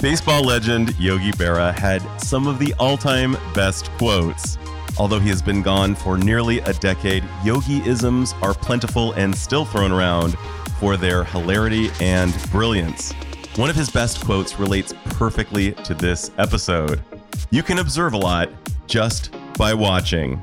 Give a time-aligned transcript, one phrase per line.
[0.00, 4.56] Baseball legend Yogi Berra had some of the all time best quotes.
[4.96, 9.64] Although he has been gone for nearly a decade, Yogi isms are plentiful and still
[9.64, 10.38] thrown around
[10.78, 13.12] for their hilarity and brilliance.
[13.56, 17.02] One of his best quotes relates perfectly to this episode.
[17.50, 18.50] You can observe a lot
[18.86, 20.40] just by watching.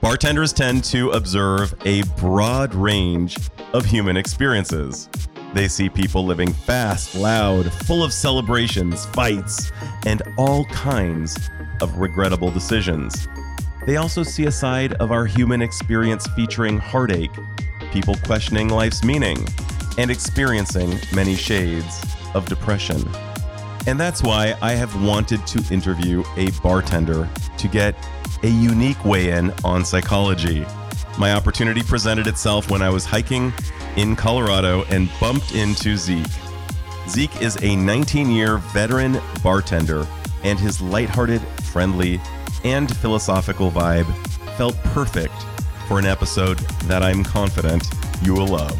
[0.00, 3.36] Bartenders tend to observe a broad range
[3.72, 5.08] of human experiences.
[5.52, 9.72] They see people living fast, loud, full of celebrations, fights,
[10.06, 11.50] and all kinds
[11.80, 13.26] of regrettable decisions.
[13.86, 17.32] They also see a side of our human experience featuring heartache,
[17.90, 19.44] people questioning life's meaning,
[19.98, 23.02] and experiencing many shades of depression.
[23.86, 27.96] And that's why I have wanted to interview a bartender to get
[28.42, 30.64] a unique weigh in on psychology.
[31.18, 33.52] My opportunity presented itself when I was hiking
[33.96, 36.26] in Colorado and bumped into Zeke.
[37.08, 40.06] Zeke is a 19 year veteran bartender,
[40.44, 42.20] and his lighthearted, friendly,
[42.64, 44.06] and philosophical vibe
[44.56, 45.34] felt perfect
[45.88, 47.88] for an episode that I'm confident
[48.22, 48.76] you will love.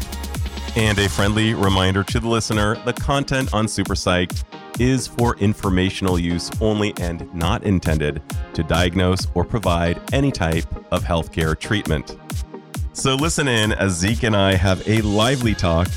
[0.77, 4.43] And a friendly reminder to the listener the content on Super Psyched
[4.79, 8.21] is for informational use only and not intended
[8.53, 12.17] to diagnose or provide any type of healthcare treatment.
[12.93, 15.87] So listen in as Zeke and I have a lively talk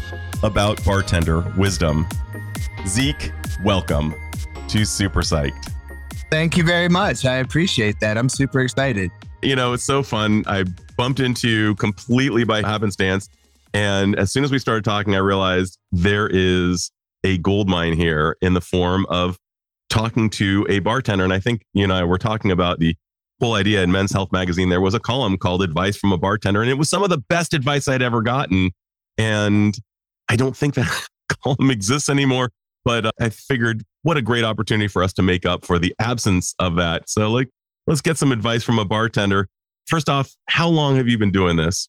[0.43, 2.07] about bartender wisdom.
[2.87, 3.33] Zeke,
[3.65, 4.15] welcome
[4.69, 5.73] to Super Psyched.
[6.31, 7.25] Thank you very much.
[7.25, 8.19] I appreciate that.
[8.19, 9.11] I'm super excited.
[9.43, 10.45] You know, it's so fun.
[10.47, 10.65] I
[10.97, 13.29] bumped into you completely by happenstance.
[13.73, 16.91] And as soon as we started talking, I realized there is
[17.25, 19.39] a gold mine here in the form of
[19.89, 21.25] talking to a bartender.
[21.25, 22.95] And I think you and I were talking about the
[23.41, 24.69] whole idea in Men's Health magazine.
[24.69, 27.19] There was a column called Advice from a Bartender, and it was some of the
[27.19, 28.71] best advice I'd ever gotten.
[29.19, 29.77] And
[30.29, 31.07] I don't think that
[31.43, 32.51] column exists anymore,
[32.85, 35.95] but uh, I figured what a great opportunity for us to make up for the
[35.99, 37.09] absence of that.
[37.09, 37.49] So, like,
[37.87, 39.49] let's get some advice from a bartender.
[39.87, 41.89] First off, how long have you been doing this?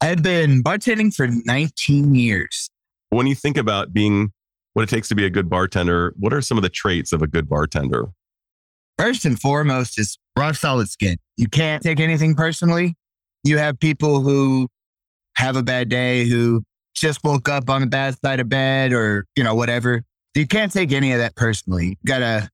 [0.00, 2.68] I've been bartending for 19 years.
[3.10, 4.32] When you think about being
[4.74, 7.22] what it takes to be a good bartender, what are some of the traits of
[7.22, 8.08] a good bartender?
[8.98, 11.16] First and foremost is rock solid skin.
[11.36, 12.94] You can't take anything personally.
[13.42, 14.68] You have people who
[15.36, 16.62] have a bad day, who
[16.94, 20.02] just woke up on the bad side of bed or, you know, whatever.
[20.34, 21.88] You can't take any of that personally.
[21.88, 22.48] You gotta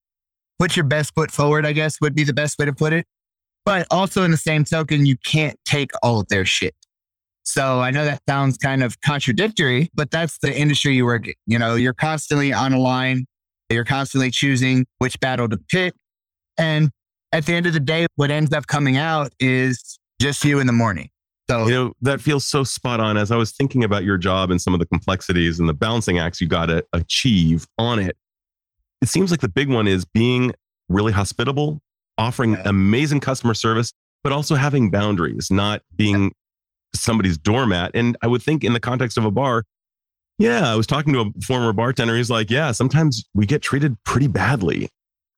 [0.58, 3.06] put your best foot forward, I guess would be the best way to put it.
[3.64, 6.74] But also in the same token, you can't take all of their shit.
[7.52, 11.34] So I know that sounds kind of contradictory, but that's the industry you work in.
[11.46, 13.26] You know, you're constantly on a line.
[13.70, 15.94] You're constantly choosing which battle to pick.
[16.56, 16.90] And
[17.32, 20.66] at the end of the day, what ends up coming out is just you in
[20.66, 21.10] the morning.
[21.50, 23.16] So, you know, that feels so spot on.
[23.16, 26.18] As I was thinking about your job and some of the complexities and the balancing
[26.18, 28.16] acts you got to achieve on it,
[29.02, 30.52] it seems like the big one is being
[30.88, 31.80] really hospitable,
[32.16, 32.62] offering yeah.
[32.66, 36.32] amazing customer service, but also having boundaries, not being
[36.94, 37.92] somebody's doormat.
[37.94, 39.64] And I would think in the context of a bar,
[40.38, 42.16] yeah, I was talking to a former bartender.
[42.16, 44.88] He's like, yeah, sometimes we get treated pretty badly.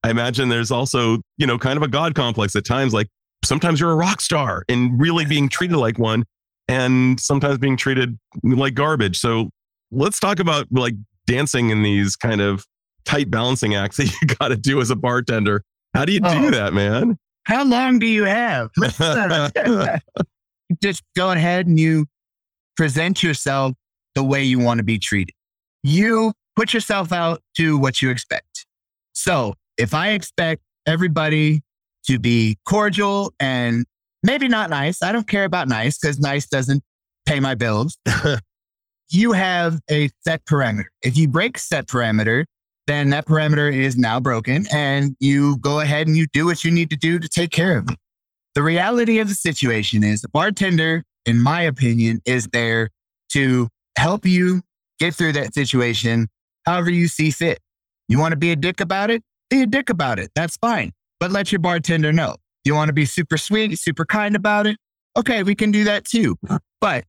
[0.05, 2.95] I imagine there's also, you know, kind of a God complex at times.
[2.95, 3.09] Like
[3.45, 6.25] sometimes you're a rock star and really being treated like one
[6.69, 9.19] and sometimes being treated like garbage.
[9.19, 9.51] So
[9.91, 10.95] let's talk about like
[11.27, 12.65] dancing in these kind of
[13.05, 15.63] tight balancing acts that you got to do as a bartender.
[15.95, 17.19] How do you do oh, that, man?
[17.45, 18.71] How long do you have?
[20.83, 22.07] Just go ahead and you
[22.77, 23.75] present yourself
[24.15, 25.35] the way you want to be treated.
[25.83, 28.67] You put yourself out to what you expect.
[29.13, 31.63] So if I expect everybody
[32.07, 33.85] to be cordial and
[34.23, 36.83] maybe not nice, I don't care about nice because nice doesn't
[37.27, 37.99] pay my bills.
[39.11, 40.87] you have a set parameter.
[41.03, 42.45] If you break set parameter,
[42.87, 46.71] then that parameter is now broken and you go ahead and you do what you
[46.71, 47.97] need to do to take care of it.
[48.55, 52.91] The reality of the situation is the bartender, in my opinion, is there
[53.31, 54.63] to help you
[54.99, 56.29] get through that situation
[56.67, 57.59] however you see fit.
[58.09, 59.23] You want to be a dick about it?
[59.51, 60.31] Be a dick about it.
[60.35, 60.93] That's fine.
[61.19, 62.37] But let your bartender know.
[62.65, 64.77] You want to be super sweet, super kind about it?
[65.17, 66.37] Okay, we can do that too.
[66.81, 67.05] But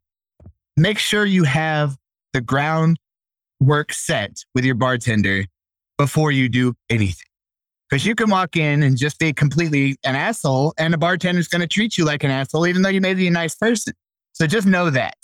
[0.78, 1.98] make sure you have
[2.34, 5.46] the groundwork set with your bartender
[5.98, 7.28] before you do anything.
[7.90, 11.62] Because you can walk in and just be completely an asshole, and the bartender's going
[11.62, 13.94] to treat you like an asshole, even though you may be a nice person.
[14.34, 15.18] So just know that.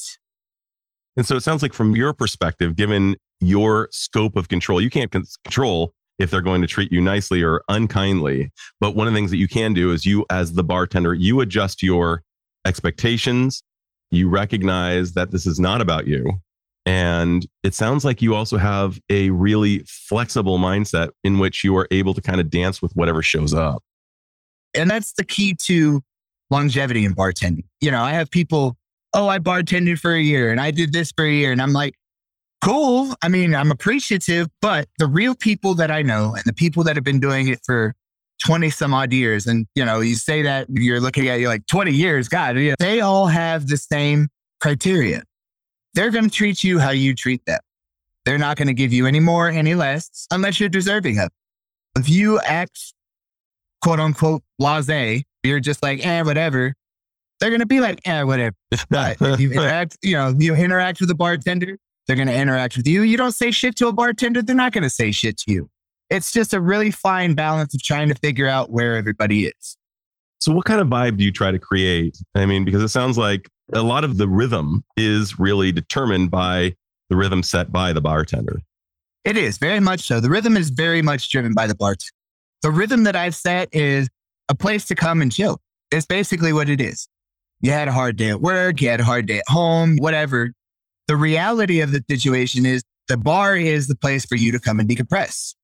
[1.17, 5.11] And so it sounds like, from your perspective, given your scope of control, you can't
[5.11, 8.51] control if they're going to treat you nicely or unkindly.
[8.79, 11.39] But one of the things that you can do is you, as the bartender, you
[11.39, 12.23] adjust your
[12.65, 13.63] expectations.
[14.11, 16.41] You recognize that this is not about you.
[16.85, 21.87] And it sounds like you also have a really flexible mindset in which you are
[21.91, 23.83] able to kind of dance with whatever shows up.
[24.73, 26.01] And that's the key to
[26.49, 27.65] longevity in bartending.
[27.81, 28.77] You know, I have people,
[29.13, 31.51] oh, I bartended for a year and I did this for a year.
[31.51, 31.95] And I'm like,
[32.63, 33.13] cool.
[33.21, 36.95] I mean, I'm appreciative, but the real people that I know and the people that
[36.95, 37.93] have been doing it for
[38.45, 41.65] 20 some odd years, and you know, you say that you're looking at you like
[41.67, 44.29] 20 years, God, they all have the same
[44.59, 45.23] criteria.
[45.99, 47.59] They're going to treat you how you treat them.
[48.23, 51.25] They're not going to give you any more, any less, unless you're deserving of.
[51.25, 51.99] It.
[51.99, 52.93] If you act
[53.81, 56.73] quote unquote blase, you're just like, eh, whatever.
[57.41, 58.55] They're going to be like, eh, whatever.
[58.71, 62.87] if you interact, you know, you interact with a bartender, they're going to interact with
[62.87, 63.01] you.
[63.01, 65.69] You don't say shit to a bartender, they're not going to say shit to you.
[66.09, 69.75] It's just a really fine balance of trying to figure out where everybody is.
[70.39, 72.17] So, what kind of vibe do you try to create?
[72.35, 76.75] I mean, because it sounds like a lot of the rhythm is really determined by
[77.09, 78.61] the rhythm set by the bartender.
[79.25, 80.19] It is very much so.
[80.19, 82.11] The rhythm is very much driven by the bartender.
[82.61, 84.09] The rhythm that I've set is
[84.49, 85.59] a place to come and chill.
[85.91, 87.07] It's basically what it is.
[87.61, 90.53] You had a hard day at work, you had a hard day at home, whatever.
[91.07, 94.79] The reality of the situation is the bar is the place for you to come
[94.79, 95.55] and decompress.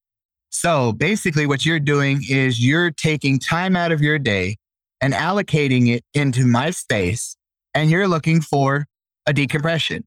[0.49, 4.57] So basically, what you're doing is you're taking time out of your day
[5.01, 7.34] and allocating it into my space,
[7.75, 8.87] and you're looking for
[9.27, 10.03] a decompression.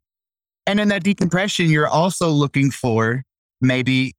[0.67, 3.23] And in that decompression, you're also looking for
[3.61, 4.15] maybe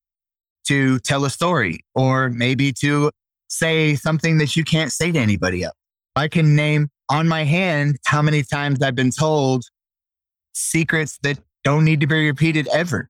[0.68, 3.12] to tell a story or maybe to
[3.48, 5.76] say something that you can't say to anybody else.
[6.16, 9.64] I can name on my hand how many times I've been told
[10.54, 13.10] secrets that don't need to be repeated ever.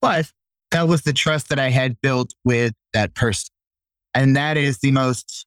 [0.00, 0.30] But
[0.70, 3.52] that was the trust that I had built with that person.
[4.14, 5.46] And that is the most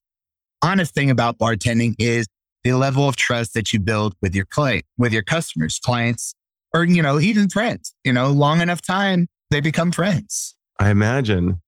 [0.62, 2.28] honest thing about bartending is
[2.70, 6.36] the level of trust that you build with your client, with your customers, clients,
[6.74, 10.56] or, you know, even friends, you know, long enough time, they become friends.
[10.80, 11.62] I imagine.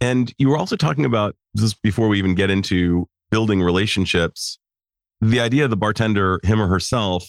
[0.00, 4.58] And you were also talking about just before we even get into building relationships,
[5.20, 7.26] the idea of the bartender, him or herself,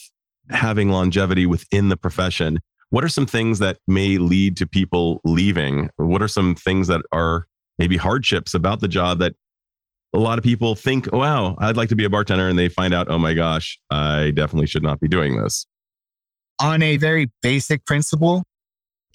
[0.50, 2.60] having longevity within the profession.
[2.90, 5.90] What are some things that may lead to people leaving?
[5.98, 7.48] What are some things that are
[7.78, 9.36] maybe hardships about the job that
[10.16, 12.48] a lot of people think, wow, I'd like to be a bartender.
[12.48, 15.68] And they find out, oh my gosh, I definitely should not be doing this.
[16.60, 18.44] On a very basic principle,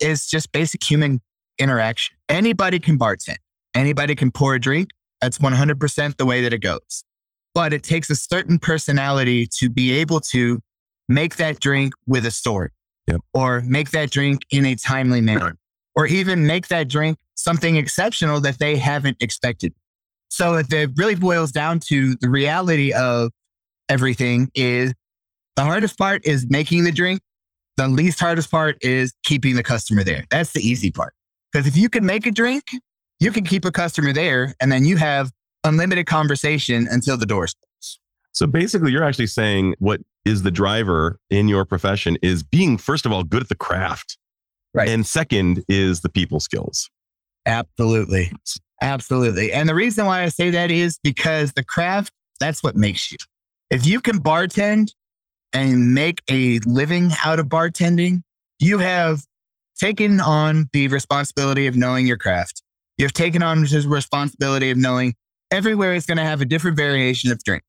[0.00, 1.20] is just basic human
[1.58, 2.16] interaction.
[2.28, 3.36] Anybody can bartend,
[3.74, 4.90] anybody can pour a drink.
[5.20, 7.04] That's 100% the way that it goes.
[7.54, 10.60] But it takes a certain personality to be able to
[11.08, 12.70] make that drink with a story
[13.06, 13.20] yep.
[13.34, 15.56] or make that drink in a timely manner
[15.94, 19.74] or even make that drink something exceptional that they haven't expected.
[20.30, 23.30] So it really boils down to the reality of
[23.88, 24.94] everything is
[25.56, 27.20] the hardest part is making the drink.
[27.76, 30.24] The least hardest part is keeping the customer there.
[30.30, 31.14] That's the easy part.
[31.52, 32.64] Because if you can make a drink,
[33.18, 35.30] you can keep a customer there and then you have
[35.64, 37.98] unlimited conversation until the doors close.
[38.32, 43.04] So basically, you're actually saying what is the driver in your profession is being, first
[43.04, 44.16] of all, good at the craft.
[44.72, 44.88] Right.
[44.88, 46.88] And second is the people skills.
[47.46, 48.30] Absolutely.
[48.80, 49.52] Absolutely.
[49.52, 53.18] And the reason why I say that is because the craft, that's what makes you.
[53.70, 54.92] If you can bartend
[55.52, 58.22] and make a living out of bartending,
[58.58, 59.22] you have
[59.78, 62.62] taken on the responsibility of knowing your craft.
[62.98, 65.14] You've taken on the responsibility of knowing
[65.50, 67.62] everywhere is going to have a different variation of drink.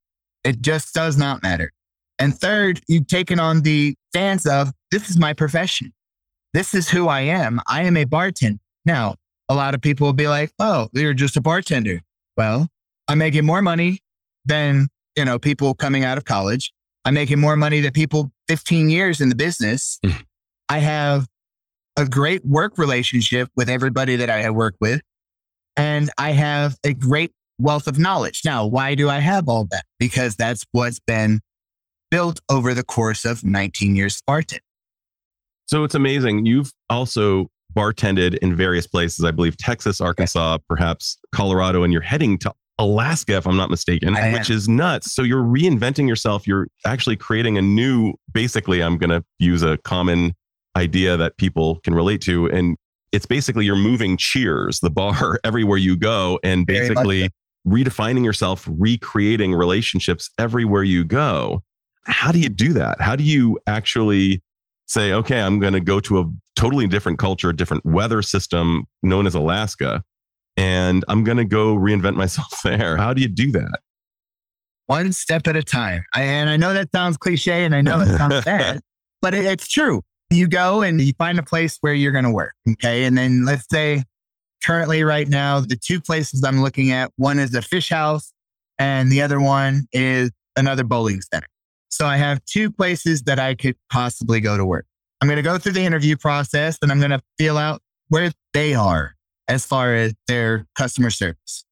[0.43, 1.71] It just does not matter.
[2.19, 5.93] And third, you've taken on the stance of this is my profession.
[6.53, 7.61] This is who I am.
[7.67, 8.59] I am a bartender.
[8.85, 9.15] Now,
[9.51, 12.01] a lot of people will be like, oh, you're just a bartender.
[12.37, 12.69] Well,
[13.09, 13.99] I'm making more money
[14.45, 16.71] than, you know, people coming out of college.
[17.03, 19.99] I'm making more money than people 15 years in the business.
[20.05, 20.21] Hmm.
[20.69, 21.27] I have
[21.97, 25.01] a great work relationship with everybody that I work with.
[25.75, 28.43] And I have a great wealth of knowledge.
[28.45, 29.83] Now, why do I have all that?
[29.99, 31.41] Because that's what's been
[32.09, 34.59] built over the course of 19 years Spartan.
[35.65, 36.45] So it's amazing.
[36.45, 42.37] You've also bartended in various places, I believe Texas, Arkansas, perhaps Colorado, and you're heading
[42.39, 45.13] to Alaska, if I'm not mistaken, which is nuts.
[45.13, 46.47] So you're reinventing yourself.
[46.47, 50.33] You're actually creating a new, basically, I'm going to use a common
[50.75, 52.49] idea that people can relate to.
[52.49, 52.75] And
[53.11, 57.29] it's basically you're moving cheers, the bar everywhere you go, and basically
[57.67, 61.61] redefining yourself, recreating relationships everywhere you go.
[62.05, 62.99] How do you do that?
[62.99, 64.41] How do you actually
[64.87, 66.25] say, okay, I'm going to go to a
[66.61, 70.03] totally different culture, different weather system known as Alaska,
[70.57, 72.97] and I'm going to go reinvent myself there?
[72.97, 73.79] How do you do that?
[74.91, 76.03] one step at a time.
[76.13, 78.81] I, and I know that sounds cliche and I know it sounds bad,
[79.21, 80.01] but it, it's true.
[80.29, 82.53] You go and you find a place where you're going to work.
[82.69, 83.05] Okay.
[83.05, 84.03] And then let's say
[84.65, 88.33] currently right now, the two places I'm looking at, one is a fish house
[88.77, 91.47] and the other one is another bowling center.
[91.87, 94.85] So I have two places that I could possibly go to work.
[95.21, 98.31] I'm going to go through the interview process and I'm going to feel out where
[98.53, 99.15] they are
[99.47, 101.63] as far as their customer service.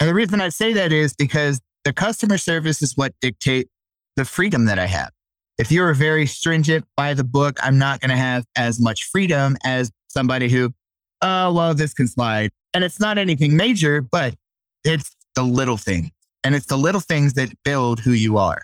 [0.00, 3.70] And the reason I say that is because the customer service is what dictates
[4.16, 5.10] the freedom that I have.
[5.58, 9.56] If you're very stringent by the book, I'm not going to have as much freedom
[9.64, 10.72] as somebody who,
[11.20, 12.50] oh, well, this can slide.
[12.72, 14.34] And it's not anything major, but
[14.82, 16.10] it's the little things.
[16.42, 18.62] And it's the little things that build who you are.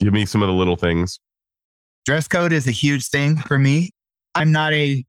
[0.00, 1.20] Give me some of the little things.
[2.08, 3.90] Dress code is a huge thing for me.
[4.34, 5.04] I'm not a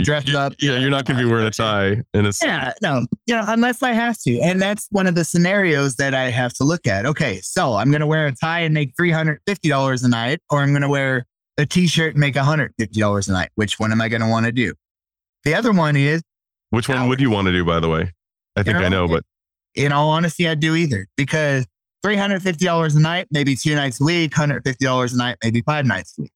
[0.00, 0.52] dressed up.
[0.58, 3.44] Yeah, you're not going to be wearing a tie and it's Yeah, no, you know,
[3.46, 4.36] unless I have to.
[4.40, 7.06] And that's one of the scenarios that I have to look at.
[7.06, 10.70] Okay, so I'm going to wear a tie and make $350 a night, or I'm
[10.70, 11.24] going to wear
[11.56, 13.50] a t shirt and make $150 a night.
[13.54, 14.74] Which one am I going to want to do?
[15.44, 16.20] The other one is,
[16.70, 18.10] Which one would you want to do, by the way?
[18.56, 19.22] I think You know, I know, but
[19.76, 21.64] in all honesty, I'd do either because
[22.04, 26.22] $350 a night, maybe two nights a week, $150 a night, maybe five nights a
[26.22, 26.32] week.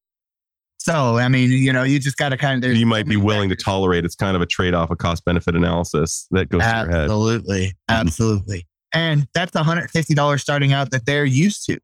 [0.85, 3.49] So, I mean, you know, you just got to kind of, you might be willing
[3.49, 4.05] to tolerate.
[4.05, 7.05] It's kind of a trade off, a cost benefit analysis that goes to your head.
[7.05, 7.69] Absolutely.
[7.69, 8.07] Mm-hmm.
[8.07, 8.67] Absolutely.
[8.93, 11.79] And that's $150 starting out that they're used to.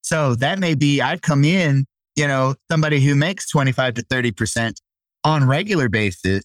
[0.00, 1.84] So that may be, I'd come in,
[2.16, 4.72] you know, somebody who makes 25 to 30%
[5.22, 6.42] on regular basis,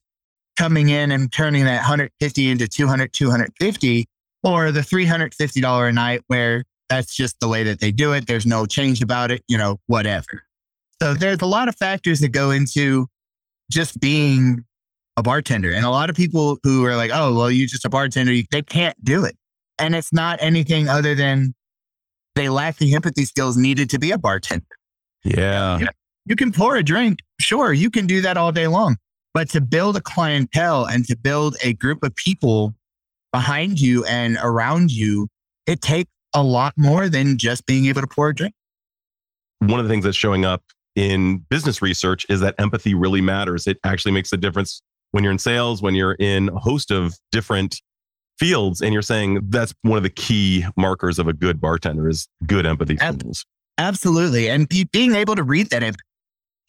[0.58, 4.06] coming in and turning that 150 into 200, 250,
[4.44, 8.28] or the $350 a night where that's just the way that they do it.
[8.28, 10.44] There's no change about it, you know, whatever.
[11.02, 13.08] So there's a lot of factors that go into
[13.72, 14.64] just being
[15.18, 15.74] a bartender.
[15.74, 18.44] And a lot of people who are like, oh, well, you're just a bartender, you-
[18.52, 19.36] they can't do it.
[19.80, 21.56] And it's not anything other than
[22.36, 24.64] they lack the empathy skills needed to be a bartender.
[25.80, 25.88] Yeah.
[26.28, 28.98] You can pour a drink, sure, you can do that all day long.
[29.34, 32.76] But to build a clientele and to build a group of people
[33.34, 35.30] behind you and around you,
[35.66, 38.54] it takes a lot more than just being able to pour a drink.
[39.60, 40.62] One of the things that's showing up
[40.96, 43.68] in business research is that empathy really matters.
[43.68, 44.82] It actually makes a difference
[45.12, 47.82] when you're in sales, when you're in a host of different
[48.38, 52.28] fields, and you're saying that's one of the key markers of a good bartender is
[52.46, 53.46] good empathy skills.
[53.78, 54.50] Absolutely.
[54.50, 56.04] And be, being able to read that empathy.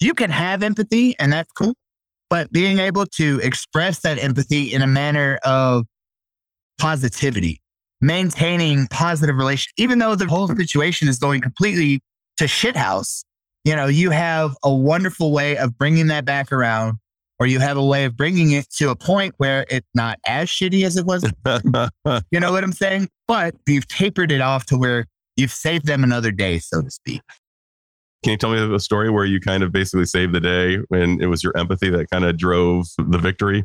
[0.00, 1.74] You can have empathy and that's cool,
[2.28, 5.86] but being able to express that empathy in a manner of
[6.78, 7.60] positivity,
[8.00, 12.00] maintaining positive relations, even though the whole situation is going completely
[12.38, 13.22] to shithouse,
[13.64, 16.98] you know, you have a wonderful way of bringing that back around,
[17.38, 20.48] or you have a way of bringing it to a point where it's not as
[20.48, 21.24] shitty as it was.
[22.30, 23.08] you know what I'm saying?
[23.28, 27.22] But you've tapered it off to where you've saved them another day, so to speak.
[28.22, 31.20] Can you tell me a story where you kind of basically saved the day when
[31.20, 33.64] it was your empathy that kind of drove the victory?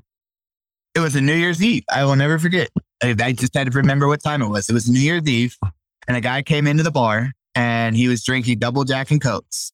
[0.96, 1.84] It was a New Year's Eve.
[1.94, 2.70] I will never forget.
[3.04, 4.68] I, I just had to remember what time it was.
[4.68, 5.56] It was New Year's Eve,
[6.08, 9.72] and a guy came into the bar and he was drinking double Jack and Cokes.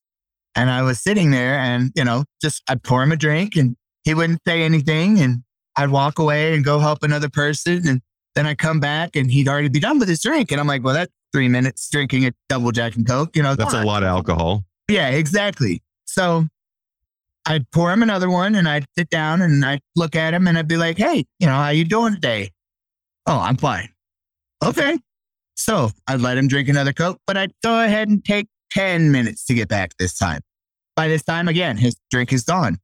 [0.56, 3.76] And I was sitting there and, you know, just I'd pour him a drink and
[4.04, 5.20] he wouldn't say anything.
[5.20, 5.44] And
[5.76, 7.88] I'd walk away and go help another person.
[7.88, 8.02] And
[8.36, 10.52] then I come back and he'd already be done with his drink.
[10.52, 13.36] And I'm like, well, that's three minutes drinking a double Jack and Coke.
[13.36, 14.64] You know, That's a lot of alcohol.
[14.88, 15.82] Yeah, exactly.
[16.06, 16.48] So
[17.46, 20.58] I'd pour him another one and I'd sit down and I'd look at him and
[20.58, 22.52] I'd be like, hey, you know, how you doing today?
[23.26, 23.90] Oh, I'm fine.
[24.64, 24.98] Okay.
[25.56, 29.46] So I'd let him drink another Coke, but I'd go ahead and take 10 minutes
[29.46, 30.42] to get back this time.
[30.96, 32.78] By this time, again, his drink is gone.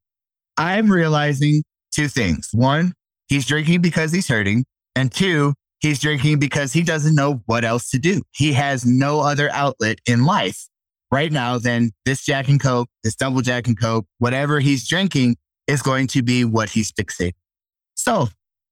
[0.58, 2.50] I'm realizing two things.
[2.52, 2.94] One,
[3.28, 4.66] he's drinking because he's hurting.
[4.96, 8.22] And two, he's drinking because he doesn't know what else to do.
[8.32, 10.68] He has no other outlet in life
[11.12, 15.38] right now than this Jack and Coke, this double Jack and Coke, whatever he's drinking
[15.68, 17.34] is going to be what he's fixated.
[17.96, 18.28] So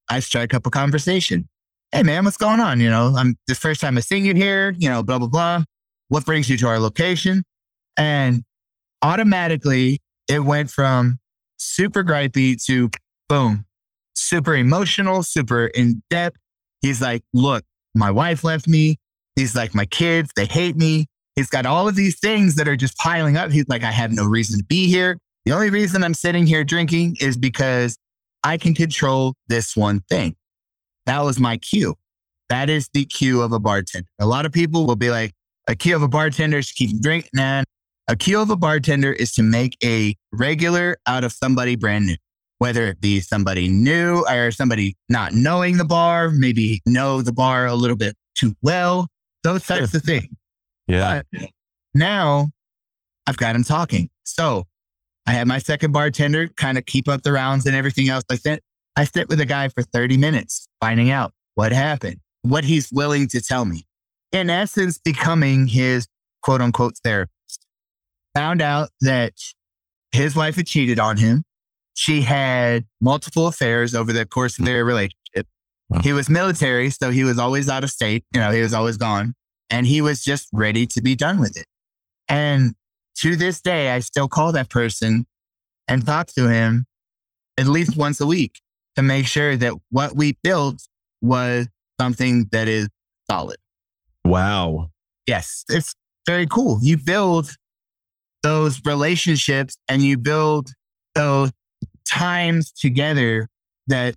[0.10, 1.48] I strike up a conversation.
[1.92, 2.80] Hey man, what's going on?
[2.80, 5.64] You know, I'm the first time I see you here, you know, blah, blah, blah.
[6.10, 7.44] What brings you to our location?
[7.98, 8.44] And
[9.02, 11.20] automatically it went from
[11.58, 12.90] super gripey to
[13.30, 13.66] boom,
[14.14, 16.38] super emotional, super in depth.
[16.82, 17.64] He's like, look,
[17.96, 18.98] my wife left me.
[19.36, 21.08] He's like, my kids, they hate me.
[21.36, 23.52] He's got all of these things that are just piling up.
[23.52, 25.18] He's like, I have no reason to be here.
[25.46, 27.98] The only reason I'm sitting here drinking is because
[28.44, 30.36] I can control this one thing.
[31.06, 31.96] That was my cue.
[32.50, 34.08] That is the cue of a bartender.
[34.20, 35.34] A lot of people will be like,
[35.68, 37.30] a key of a bartender is to keep drinking.
[37.34, 37.64] Nah,
[38.08, 42.16] a key of a bartender is to make a regular out of somebody brand new,
[42.60, 47.66] whether it be somebody new or somebody not knowing the bar, maybe know the bar
[47.66, 49.08] a little bit too well,
[49.44, 50.28] those types of things.
[50.88, 51.22] Yeah.
[51.32, 51.50] But
[51.94, 52.50] now
[53.28, 54.10] I've got him talking.
[54.24, 54.64] So
[55.26, 58.24] I had my second bartender kind of keep up the rounds and everything else.
[58.32, 58.64] I sit,
[58.96, 63.28] I sit with a guy for 30 minutes, finding out what happened, what he's willing
[63.30, 63.84] to tell me.
[64.32, 66.08] In essence, becoming his
[66.42, 67.66] quote unquote therapist.
[68.36, 69.34] Found out that
[70.12, 71.44] his wife had cheated on him.
[71.94, 75.48] She had multiple affairs over the course of their relationship.
[75.90, 76.02] Wow.
[76.04, 78.24] He was military, so he was always out of state.
[78.34, 79.34] You know, he was always gone
[79.70, 81.66] and he was just ready to be done with it.
[82.28, 82.76] And
[83.20, 85.26] to this day, I still call that person
[85.88, 86.86] and talk to him
[87.58, 88.62] at least once a week
[88.96, 90.88] to make sure that what we built
[91.22, 91.68] was
[92.00, 92.90] something that is
[93.30, 93.58] solid.
[94.28, 94.92] Wow.
[95.26, 96.80] Yes, it's very cool.
[96.82, 97.56] You build
[98.44, 100.72] those relationships and you build
[101.16, 101.52] those
[102.10, 103.48] times together
[103.88, 104.16] that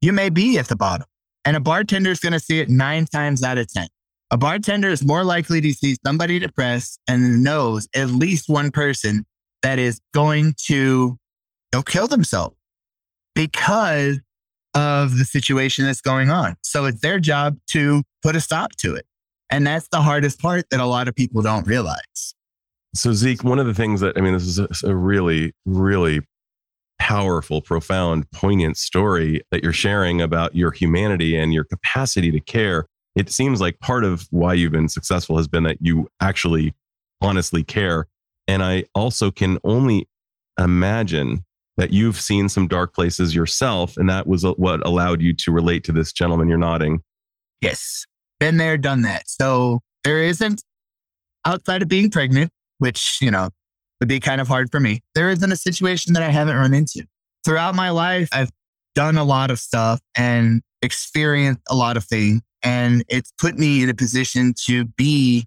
[0.00, 1.06] you may be at the bottom.
[1.44, 3.88] And a bartender is going to see it nine times out of 10.
[4.30, 9.24] A bartender is more likely to see somebody depressed and knows at least one person
[9.62, 11.16] that is going to
[11.72, 12.54] go kill themselves
[13.34, 14.20] because
[14.74, 16.56] of the situation that's going on.
[16.62, 19.06] So it's their job to put a stop to it.
[19.50, 22.34] And that's the hardest part that a lot of people don't realize.
[22.94, 26.20] So, Zeke, one of the things that, I mean, this is a, a really, really
[26.98, 32.86] powerful, profound, poignant story that you're sharing about your humanity and your capacity to care.
[33.14, 36.74] It seems like part of why you've been successful has been that you actually
[37.20, 38.06] honestly care.
[38.46, 40.08] And I also can only
[40.58, 41.44] imagine
[41.76, 45.52] that you've seen some dark places yourself, and that was uh, what allowed you to
[45.52, 46.48] relate to this gentleman.
[46.48, 47.02] You're nodding.
[47.60, 48.04] Yes,
[48.38, 49.28] been there, done that.
[49.28, 50.62] So there isn't,
[51.44, 53.50] outside of being pregnant, which, you know,
[54.00, 56.74] would be kind of hard for me, there isn't a situation that I haven't run
[56.74, 57.04] into.
[57.44, 58.50] Throughout my life, I've
[58.94, 62.42] done a lot of stuff and experienced a lot of things.
[62.62, 65.46] And it's put me in a position to be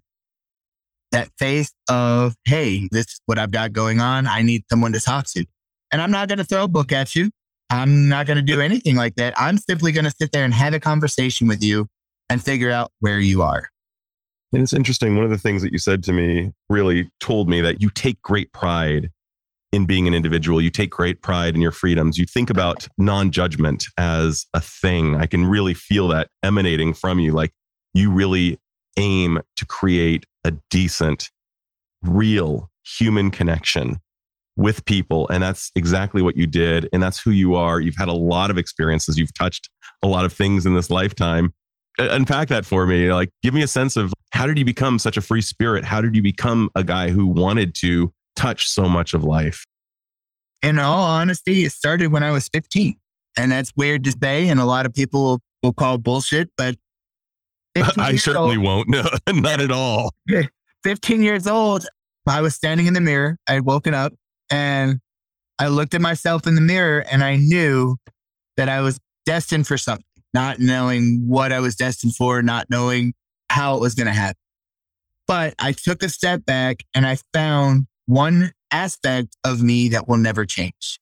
[1.12, 4.26] that face of, hey, this is what I've got going on.
[4.26, 5.44] I need someone to talk to.
[5.90, 7.30] And I'm not going to throw a book at you.
[7.68, 9.34] I'm not going to do anything like that.
[9.38, 11.86] I'm simply going to sit there and have a conversation with you
[12.28, 13.68] and figure out where you are.
[14.52, 15.16] And it's interesting.
[15.16, 18.20] One of the things that you said to me really told me that you take
[18.22, 19.10] great pride
[19.72, 20.60] in being an individual.
[20.60, 22.18] You take great pride in your freedoms.
[22.18, 25.16] You think about non judgment as a thing.
[25.16, 27.32] I can really feel that emanating from you.
[27.32, 27.52] Like
[27.94, 28.58] you really
[28.98, 31.30] aim to create a decent,
[32.02, 33.98] real human connection
[34.56, 35.28] with people.
[35.28, 36.88] And that's exactly what you did.
[36.92, 37.80] And that's who you are.
[37.80, 39.16] You've had a lot of experiences.
[39.16, 39.70] You've touched
[40.02, 41.54] a lot of things in this lifetime.
[41.98, 43.12] Unpack that for me.
[43.12, 45.84] Like, give me a sense of how did you become such a free spirit?
[45.84, 49.64] How did you become a guy who wanted to touch so much of life?
[50.62, 52.96] In all honesty, it started when I was 15.
[53.36, 54.48] And that's weird to say.
[54.48, 56.76] And a lot of people will call bullshit, but
[57.76, 58.88] I certainly old- won't.
[58.88, 60.12] No, not at all.
[60.84, 61.86] 15 years old,
[62.26, 63.38] I was standing in the mirror.
[63.48, 64.12] I had woken up
[64.50, 64.98] and
[65.58, 67.96] I looked at myself in the mirror and I knew
[68.56, 73.14] that I was destined for something, not knowing what I was destined for, not knowing
[73.50, 74.36] how it was going to happen.
[75.26, 80.16] But I took a step back and I found one aspect of me that will
[80.16, 80.98] never change.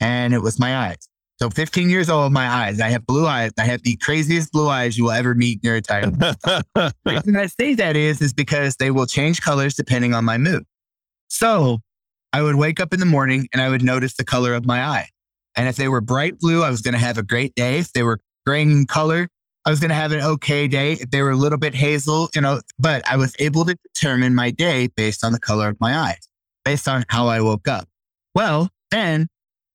[0.00, 1.08] And it was my eyes.
[1.38, 2.80] So 15 years old, my eyes.
[2.80, 3.52] I have blue eyes.
[3.58, 6.36] I have the craziest blue eyes you will ever meet in your entire life.
[6.74, 10.38] The reason I say that is, is because they will change colors depending on my
[10.38, 10.64] mood.
[11.28, 11.80] So
[12.32, 14.82] I would wake up in the morning and I would notice the color of my
[14.82, 15.08] eye.
[15.56, 17.78] And if they were bright blue, I was going to have a great day.
[17.78, 19.28] If they were gray in color,
[19.64, 20.94] I was going to have an okay day.
[21.10, 24.50] They were a little bit hazel, you know, but I was able to determine my
[24.50, 26.28] day based on the color of my eyes,
[26.64, 27.88] based on how I woke up.
[28.34, 29.26] Well, then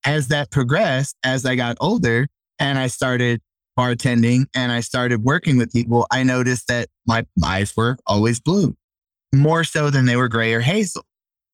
[0.06, 3.42] as that progressed, as I got older and I started
[3.78, 8.76] bartending and I started working with people, I noticed that my eyes were always blue,
[9.34, 11.04] more so than they were gray or hazel.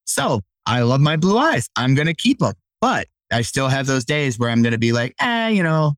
[0.05, 1.69] So I love my blue eyes.
[1.75, 4.77] I'm going to keep them, but I still have those days where I'm going to
[4.77, 5.95] be like, eh, you know,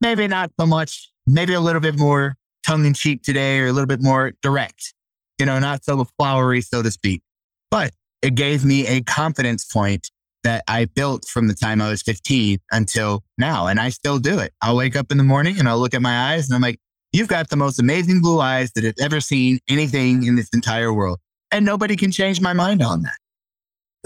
[0.00, 2.36] maybe not so much, maybe a little bit more
[2.66, 4.94] tongue in cheek today or a little bit more direct,
[5.38, 7.22] you know, not so flowery, so to speak.
[7.70, 10.10] But it gave me a confidence point
[10.42, 13.66] that I built from the time I was 15 until now.
[13.66, 14.52] And I still do it.
[14.62, 16.78] I'll wake up in the morning and I'll look at my eyes and I'm like,
[17.12, 20.92] you've got the most amazing blue eyes that have ever seen anything in this entire
[20.92, 21.18] world.
[21.50, 23.16] And nobody can change my mind on that.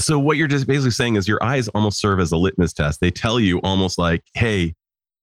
[0.01, 3.01] So what you're just basically saying is your eyes almost serve as a litmus test.
[3.01, 4.75] They tell you almost like, hey,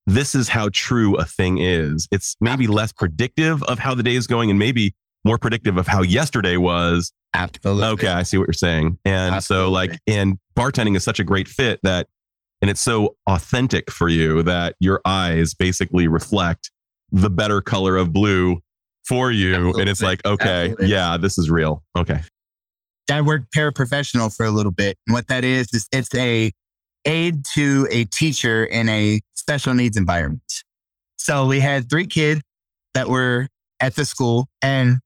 [0.07, 2.07] this is how true a thing is.
[2.11, 5.87] It's maybe less predictive of how the day is going and maybe more predictive of
[5.87, 7.13] how yesterday was.
[7.33, 7.85] Absolutely.
[7.85, 8.97] Okay, I see what you're saying.
[9.05, 9.67] And Absolutely.
[9.67, 12.07] so like and bartending is such a great fit that
[12.61, 16.71] and it's so authentic for you that your eyes basically reflect
[17.11, 18.61] the better color of blue
[19.05, 19.55] for you.
[19.55, 19.81] Absolutely.
[19.81, 20.87] And it's like, okay, Absolutely.
[20.87, 21.83] yeah, this is real.
[21.97, 22.21] Okay.
[23.11, 24.97] I worked paraprofessional for a little bit.
[25.07, 26.51] And what that is, is it's a
[27.05, 30.63] aid to a teacher in a special needs environment.
[31.17, 32.41] So we had three kids
[32.93, 33.47] that were
[33.79, 34.99] at the school and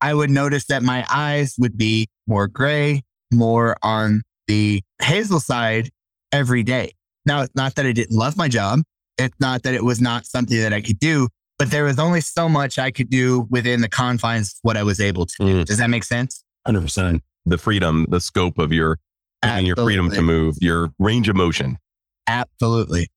[0.00, 3.02] I would notice that my eyes would be more gray,
[3.32, 5.90] more on the hazel side
[6.30, 6.92] every day.
[7.24, 8.80] Now, it's not that I didn't love my job.
[9.16, 11.28] It's not that it was not something that I could do,
[11.58, 14.82] but there was only so much I could do within the confines of what I
[14.82, 15.62] was able to do.
[15.62, 15.64] Mm.
[15.64, 16.44] Does that make sense?
[16.68, 17.20] 100%.
[17.46, 18.98] The freedom, the scope of your,
[19.44, 21.78] and your freedom to move, your range of motion.
[22.26, 23.08] Absolutely.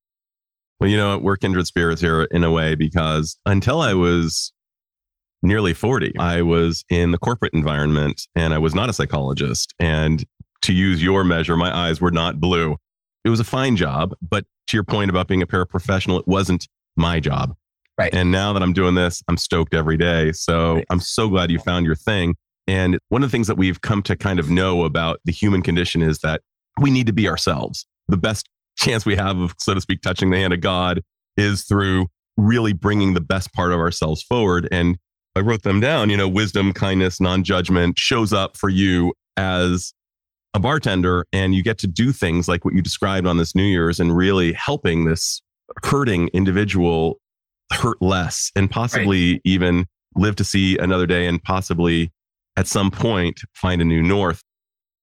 [0.80, 4.54] Well, you know, we're kindred spirits here in a way because until I was
[5.42, 9.74] nearly 40, I was in the corporate environment and I was not a psychologist.
[9.80, 10.24] And
[10.64, 12.78] to use your measure, my eyes were not blue.
[13.24, 16.68] It was a fine job, but to your point about being a paraprofessional, it wasn't
[16.96, 17.56] my job.
[17.98, 18.14] Right.
[18.14, 20.32] And now that I'm doing this, I'm stoked every day.
[20.32, 20.86] So right.
[20.90, 22.36] I'm so glad you found your thing.
[22.68, 25.62] And one of the things that we've come to kind of know about the human
[25.62, 26.42] condition is that
[26.80, 27.86] we need to be ourselves.
[28.08, 31.02] The best chance we have of, so to speak, touching the hand of God
[31.38, 34.68] is through really bringing the best part of ourselves forward.
[34.72, 34.98] And
[35.36, 39.94] I wrote them down, you know, wisdom, kindness, non judgment shows up for you as
[40.54, 43.64] a bartender and you get to do things like what you described on this New
[43.64, 45.42] Year's and really helping this
[45.84, 47.20] hurting individual
[47.72, 49.42] hurt less and possibly right.
[49.44, 52.12] even live to see another day and possibly
[52.58, 54.42] at some point find a new north.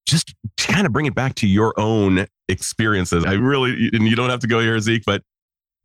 [0.06, 3.24] Just kind of bring it back to your own experiences.
[3.24, 5.22] I really, and you don't have to go here, Zeke, but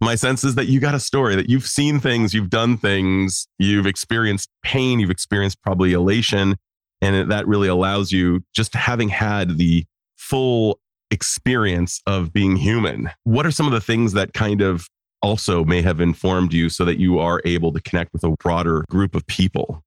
[0.02, 3.48] my sense is that you got a story that you've seen things, you've done things,
[3.60, 6.58] you've experienced pain, you've experienced probably elation.
[7.02, 9.86] And that really allows you just having had the
[10.18, 10.80] full
[11.12, 13.10] experience of being human.
[13.24, 14.88] What are some of the things that kind of
[15.22, 18.84] also may have informed you so that you are able to connect with a broader
[18.90, 19.82] group of people?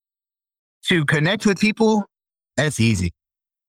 [0.88, 2.04] To connect with people,
[2.56, 3.12] that's easy.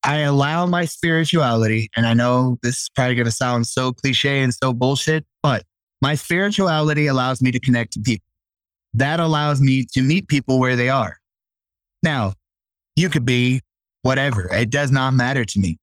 [0.03, 4.41] I allow my spirituality, and I know this is probably going to sound so cliche
[4.41, 5.63] and so bullshit, but
[6.01, 8.25] my spirituality allows me to connect to people.
[8.93, 11.17] That allows me to meet people where they are.
[12.03, 12.33] Now,
[12.95, 13.61] you could be
[14.01, 14.53] whatever.
[14.53, 15.77] It does not matter to me.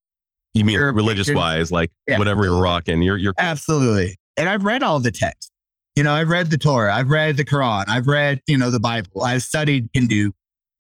[0.53, 2.19] You mean religious wise, like yeah.
[2.19, 4.17] whatever you're rocking, you're, you're absolutely.
[4.37, 5.51] And I've read all the texts.
[5.97, 8.81] You know, I've read the Torah, I've read the Quran, I've read, you know, the
[8.81, 10.31] Bible, I've studied Hindu.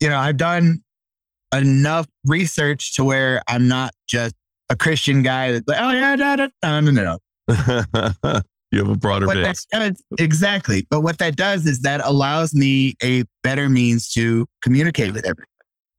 [0.00, 0.82] You know, I've done
[1.54, 4.34] enough research to where I'm not just
[4.70, 7.18] a Christian guy that's like, oh yeah, no, no, no, no, no.
[8.70, 9.66] you have a broader base.
[9.72, 10.86] Does, exactly.
[10.88, 15.46] But what that does is that allows me a better means to communicate with everyone.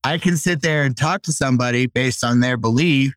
[0.04, 3.14] I can sit there and talk to somebody based on their belief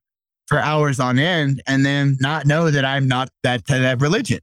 [0.49, 4.41] for hours on end and then not know that I'm not that, that religion.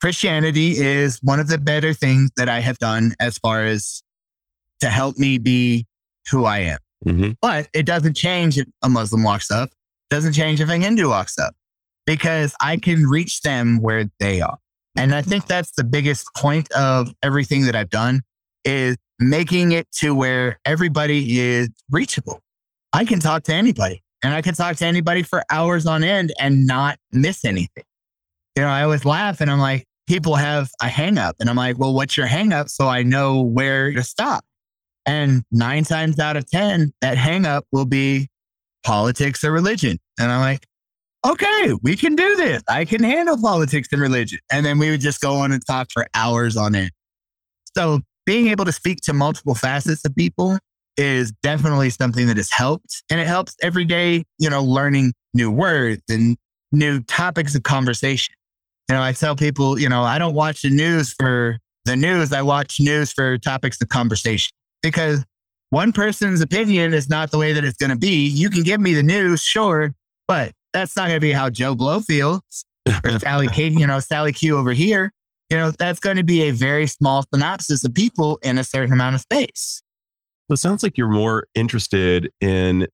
[0.00, 4.02] Christianity is one of the better things that I have done as far as
[4.80, 5.86] to help me be
[6.30, 6.78] who I am.
[7.06, 7.30] Mm-hmm.
[7.40, 9.70] But it doesn't change if a Muslim walks up,
[10.10, 11.54] doesn't change if a Hindu walks up,
[12.06, 14.58] because I can reach them where they are.
[14.96, 18.22] And I think that's the biggest point of everything that I've done
[18.64, 22.40] is making it to where everybody is reachable.
[22.92, 26.32] I can talk to anybody and I can talk to anybody for hours on end
[26.40, 27.84] and not miss anything.
[28.56, 31.56] You know, I always laugh and I'm like, people have a hang up and I'm
[31.56, 32.68] like, well, what's your hang up?
[32.68, 34.44] So I know where to stop.
[35.08, 38.28] And nine times out of 10, that hang up will be
[38.84, 39.98] politics or religion.
[40.20, 40.66] And I'm like,
[41.26, 42.62] okay, we can do this.
[42.68, 44.38] I can handle politics and religion.
[44.52, 46.90] And then we would just go on and talk for hours on end.
[47.74, 50.58] So being able to speak to multiple facets of people
[50.98, 53.02] is definitely something that has helped.
[53.08, 56.36] And it helps every day, you know, learning new words and
[56.70, 58.34] new topics of conversation.
[58.90, 62.30] You know, I tell people, you know, I don't watch the news for the news.
[62.30, 65.24] I watch news for topics of conversation because
[65.70, 68.26] one person's opinion is not the way that it's going to be.
[68.26, 69.94] You can give me the news, sure,
[70.26, 72.64] but that's not going to be how Joe Blow feels
[73.04, 75.12] or Sally K, you know, Sally Q over here
[75.50, 78.92] you know, that's going to be a very small synopsis of people in a certain
[78.92, 79.82] amount of space.
[80.48, 82.88] So it sounds like you're more interested in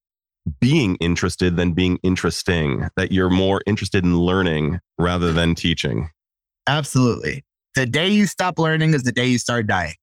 [0.61, 6.11] being interested than being interesting, that you're more interested in learning rather than teaching.
[6.67, 7.45] Absolutely.
[7.75, 9.95] The day you stop learning is the day you start dying.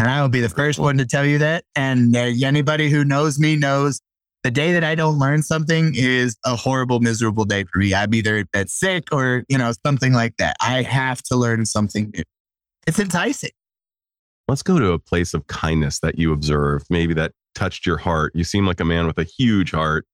[0.00, 1.64] And I will be the first one to tell you that.
[1.76, 4.00] And anybody who knows me knows
[4.42, 7.94] the day that I don't learn something is a horrible, miserable day for me.
[7.94, 10.56] I'm either at bed sick or, you know, something like that.
[10.62, 12.22] I have to learn something new.
[12.86, 13.50] It's enticing.
[14.48, 18.32] Let's go to a place of kindness that you observed, maybe that touched your heart.
[18.34, 20.06] You seem like a man with a huge heart.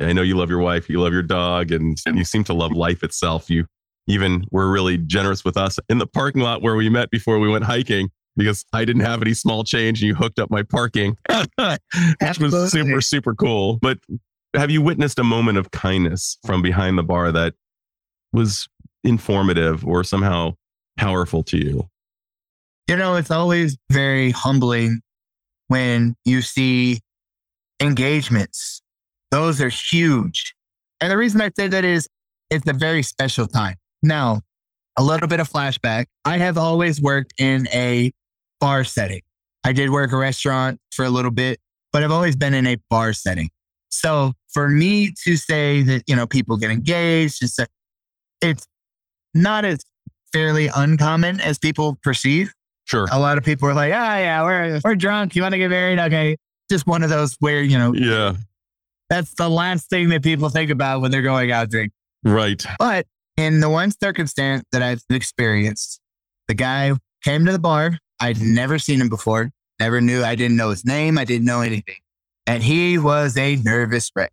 [0.00, 2.70] I know you love your wife, you love your dog, and you seem to love
[2.70, 3.50] life itself.
[3.50, 3.66] You
[4.06, 7.48] even were really generous with us in the parking lot where we met before we
[7.48, 11.16] went hiking because I didn't have any small change and you hooked up my parking,
[11.58, 13.78] which was super, super cool.
[13.80, 13.98] But
[14.54, 17.54] have you witnessed a moment of kindness from behind the bar that
[18.32, 18.68] was
[19.04, 20.54] informative or somehow
[20.96, 21.88] powerful to you?
[22.88, 25.00] You know, it's always very humbling
[25.68, 27.00] when you see
[27.80, 28.82] engagements.
[29.30, 30.54] Those are huge.
[31.00, 32.08] And the reason I say that is
[32.50, 33.76] it's a very special time.
[34.02, 34.42] Now,
[34.96, 36.06] a little bit of flashback.
[36.24, 38.12] I have always worked in a
[38.60, 39.22] bar setting.
[39.64, 41.58] I did work a restaurant for a little bit,
[41.92, 43.50] but I've always been in a bar setting.
[43.88, 47.66] So for me to say that, you know, people get engaged, it's, a,
[48.40, 48.66] it's
[49.34, 49.80] not as
[50.32, 52.52] fairly uncommon as people perceive.
[52.84, 53.08] Sure.
[53.10, 55.34] A lot of people are like, ah, yeah, we're, we're drunk.
[55.34, 55.98] You want to get married?
[55.98, 56.36] Okay.
[56.70, 58.34] Just one of those where, you know, yeah,
[59.08, 61.92] that's the last thing that people think about when they're going out drinking.
[62.24, 62.64] Right.
[62.78, 66.00] But in the one circumstance that I've experienced,
[66.48, 66.92] the guy
[67.22, 67.98] came to the bar.
[68.20, 69.50] I'd never seen him before,
[69.80, 70.22] never knew.
[70.22, 71.18] I didn't know his name.
[71.18, 71.96] I didn't know anything.
[72.46, 74.32] And he was a nervous wreck.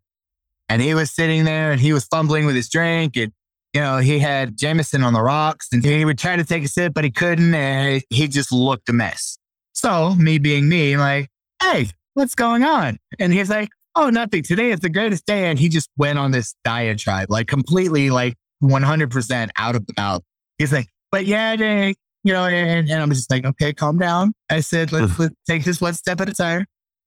[0.70, 3.18] And he was sitting there and he was fumbling with his drink.
[3.18, 3.32] And,
[3.74, 6.68] you know, he had Jameson on the rocks and he would try to take a
[6.68, 7.54] sip, but he couldn't.
[7.54, 9.38] And he just looked a mess.
[9.74, 11.30] So, me being me, like,
[11.62, 12.98] hey, what's going on?
[13.20, 14.44] And he's like, oh, nothing.
[14.44, 15.50] Today is the greatest day.
[15.50, 20.22] And he just went on this diatribe, like completely like 100% out of the mouth.
[20.58, 24.34] He's like, but yeah, Jake, you know, and, and I'm just like, okay, calm down.
[24.50, 25.20] I said, let's, mm.
[25.20, 26.66] let's take this one step at a time.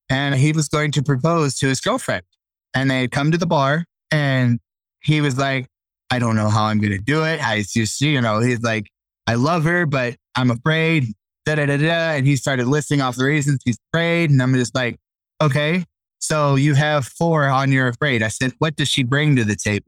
[0.08, 2.22] And he was going to propose to his girlfriend.
[2.74, 4.60] And they had come to the bar and
[5.02, 5.66] he was like,
[6.10, 7.44] I don't know how I'm going to do it.
[7.44, 8.88] I just, you know, he's like,
[9.26, 11.06] I love her, but I'm afraid.
[11.46, 12.16] Da, da, da, da.
[12.16, 14.30] And he started listing off the reasons he's afraid.
[14.30, 14.98] And I'm just like,
[15.42, 15.84] okay,
[16.18, 18.22] so you have four on your afraid.
[18.22, 19.86] I said, what does she bring to the table?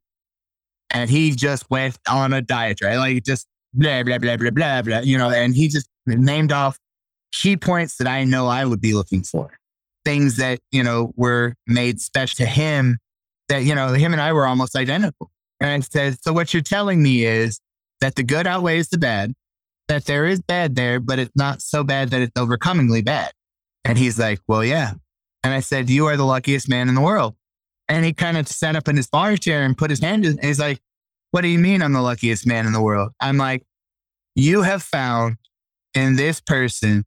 [0.91, 4.99] And he just went on a diatribe, like just blah, blah, blah, blah, blah, blah,
[5.01, 6.79] you know, and he just named off
[7.33, 9.51] key points that I know I would be looking for.
[10.05, 12.99] Things that, you know, were made special to him
[13.49, 15.31] that, you know, him and I were almost identical.
[15.61, 17.61] And I said, so what you're telling me is
[18.01, 19.35] that the good outweighs the bad,
[19.89, 23.33] that there is bad there, but it's not so bad that it's overcomingly bad.
[23.85, 24.93] And he's like, well, yeah.
[25.43, 27.35] And I said, you are the luckiest man in the world.
[27.89, 30.33] And he kind of sat up in his bar chair and put his hand in.
[30.33, 30.81] And he's like,
[31.31, 33.13] What do you mean I'm the luckiest man in the world?
[33.21, 33.65] I'm like,
[34.35, 35.37] You have found
[35.95, 37.05] in this person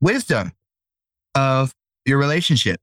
[0.00, 0.52] wisdom
[1.34, 1.72] of
[2.04, 2.80] your relationship.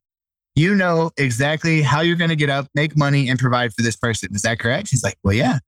[0.55, 3.95] You know exactly how you're going to get up, make money, and provide for this
[3.95, 4.29] person.
[4.33, 4.89] Is that correct?
[4.89, 5.59] He's like, Well, yeah.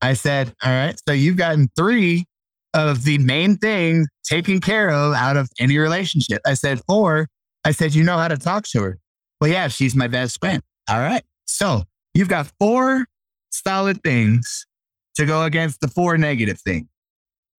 [0.00, 0.98] I said, All right.
[1.08, 2.24] So you've gotten three
[2.72, 6.40] of the main things taken care of out of any relationship.
[6.46, 7.28] I said, Or
[7.64, 8.98] I said, You know how to talk to her.
[9.40, 10.62] Well, yeah, she's my best friend.
[10.88, 11.22] All right.
[11.46, 11.82] So
[12.14, 13.06] you've got four
[13.50, 14.66] solid things
[15.16, 16.86] to go against the four negative things.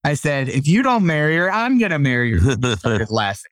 [0.04, 3.06] I said, if you don't marry her, I'm gonna marry her.
[3.10, 3.51] laughing.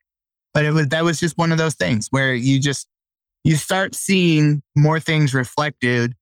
[0.53, 2.87] But it was that was just one of those things where you just
[3.43, 6.15] you start seeing more things reflected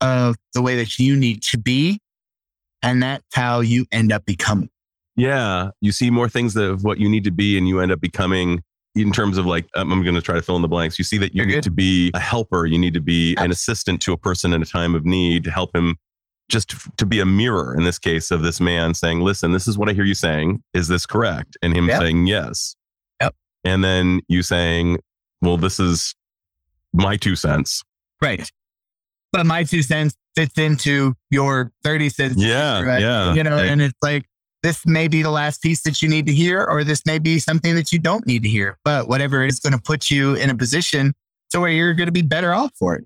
[0.00, 2.00] of the way that you need to be.
[2.82, 4.68] And that's how you end up becoming.
[5.16, 5.70] Yeah.
[5.80, 8.62] You see more things of what you need to be and you end up becoming
[8.94, 10.98] in terms of like um, i'm going to try to fill in the blanks.
[10.98, 11.64] You see that you You're need good.
[11.64, 12.66] to be a helper.
[12.66, 15.50] You need to be an assistant to a person in a time of need to
[15.50, 15.96] help him
[16.48, 19.78] just to, be a mirror in this case of this man saying listen this is
[19.78, 20.62] what i hear you saying.
[20.74, 21.56] Is this correct?
[21.62, 22.00] And him yep.
[22.00, 22.76] saying yes.
[23.20, 23.34] Yep.
[23.64, 24.98] and then you saying
[25.40, 26.14] well this is
[26.92, 27.82] my two cents.
[28.20, 28.50] Right.
[29.32, 33.00] But my two cents fits into your 30 cents yeah right?
[33.00, 33.34] yeah.
[33.34, 34.26] You know and it's like
[34.62, 37.38] this may be the last piece that you need to hear, or this may be
[37.38, 38.78] something that you don't need to hear.
[38.84, 41.14] But whatever is going to put you in a position
[41.50, 43.04] to where you're going to be better off for it.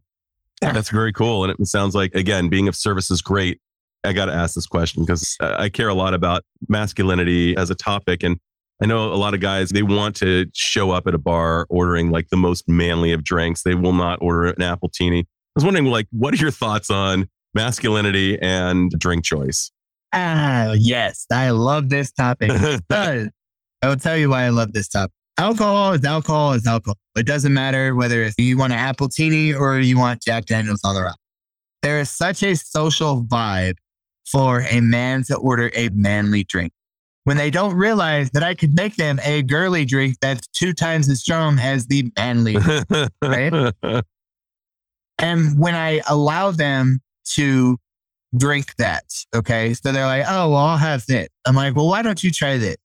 [0.63, 0.73] Yeah.
[0.73, 1.45] That's very cool.
[1.45, 3.61] And it sounds like, again, being of service is great.
[4.05, 7.75] I got to ask this question because I care a lot about masculinity as a
[7.75, 8.23] topic.
[8.23, 8.39] And
[8.83, 12.11] I know a lot of guys, they want to show up at a bar ordering
[12.11, 13.63] like the most manly of drinks.
[13.63, 15.23] They will not order an appletini.
[15.23, 19.73] I was wondering, like, what are your thoughts on masculinity and drink choice?
[20.13, 21.27] Ah, yes.
[21.31, 22.51] I love this topic.
[22.91, 23.29] I
[23.83, 25.13] will tell you why I love this topic.
[25.39, 26.97] Alcohol is alcohol is alcohol.
[27.15, 31.03] It doesn't matter whether you want an appletini or you want Jack Daniels on the
[31.03, 31.19] rock.
[31.83, 33.77] There is such a social vibe
[34.27, 36.73] for a man to order a manly drink
[37.25, 41.09] when they don't realize that I could make them a girly drink that's two times
[41.09, 42.57] as strong as the manly,
[43.23, 43.73] right?
[45.19, 47.01] And when I allow them
[47.35, 47.79] to
[48.37, 51.29] drink that, okay, so they're like, oh, well, I'll have this.
[51.47, 52.77] I'm like, well, why don't you try this?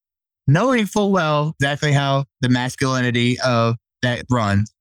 [0.48, 4.74] Knowing full well exactly how the masculinity of that runs.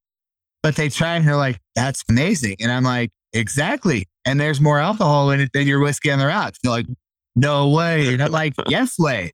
[0.63, 2.57] But they try and they're like, that's amazing.
[2.61, 4.09] And I'm like, exactly.
[4.25, 6.59] And there's more alcohol in it than your whiskey on the rocks.
[6.63, 6.87] They're like,
[7.37, 8.13] no way.
[8.13, 9.33] And I'm like, yes way.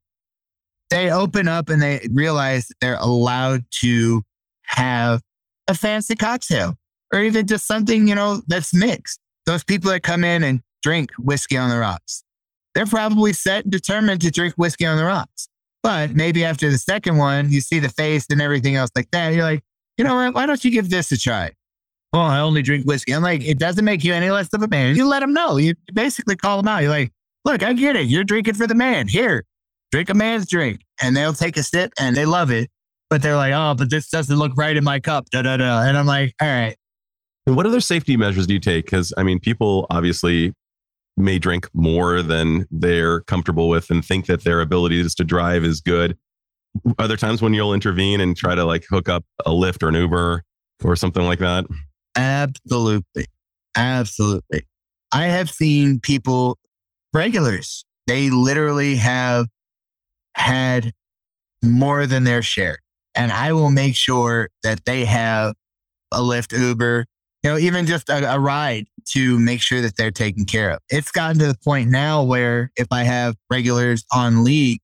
[0.90, 4.22] They open up and they realize that they're allowed to
[4.62, 5.20] have
[5.66, 6.76] a fancy cocktail
[7.12, 9.18] or even just something, you know, that's mixed.
[9.46, 12.22] Those people that come in and drink whiskey on the rocks,
[12.76, 15.48] they're probably set and determined to drink whiskey on the rocks.
[15.82, 19.34] But maybe after the second one, you see the face and everything else like that.
[19.34, 19.64] You're like,
[19.98, 20.34] you know what?
[20.34, 21.50] Why don't you give this a try?
[22.12, 23.12] Well, I only drink whiskey.
[23.12, 24.94] I'm like, it doesn't make you any less of a man.
[24.94, 25.56] You let them know.
[25.56, 26.82] You basically call them out.
[26.82, 27.10] You're like,
[27.44, 28.06] look, I get it.
[28.06, 29.08] You're drinking for the man.
[29.08, 29.44] Here,
[29.90, 30.82] drink a man's drink.
[31.02, 32.70] And they'll take a sip and they love it.
[33.10, 35.30] But they're like, oh, but this doesn't look right in my cup.
[35.30, 35.82] Da da da.
[35.82, 36.76] And I'm like, all right.
[37.44, 38.84] What other safety measures do you take?
[38.84, 40.52] Because I mean, people obviously
[41.16, 45.80] may drink more than they're comfortable with and think that their abilities to drive is
[45.80, 46.16] good.
[46.98, 49.94] Other times when you'll intervene and try to like hook up a Lyft or an
[49.94, 50.42] Uber
[50.84, 51.64] or something like that?
[52.16, 53.26] Absolutely.
[53.76, 54.66] Absolutely.
[55.12, 56.58] I have seen people,
[57.14, 59.46] regulars, they literally have
[60.36, 60.92] had
[61.62, 62.78] more than their share.
[63.14, 65.54] And I will make sure that they have
[66.12, 67.06] a Lyft, Uber,
[67.46, 70.80] you know, even just a, a, ride to make sure that they're taken care of.
[70.88, 74.80] It's gotten to the point now where if I have regulars on league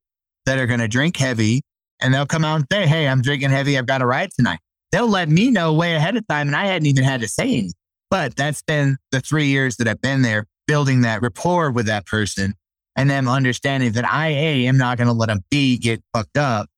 [0.46, 1.62] that are going to drink heavy
[2.00, 3.76] and they'll come out and say, Hey, I'm drinking heavy.
[3.76, 4.60] I've got a ride tonight.
[4.92, 6.46] They'll let me know way ahead of time.
[6.46, 7.72] And I hadn't even had to say anything.
[8.10, 12.06] But that's been the three years that I've been there, building that rapport with that
[12.06, 12.54] person
[12.94, 16.36] and them understanding that I, A, am not going to let them B, get fucked
[16.36, 16.68] up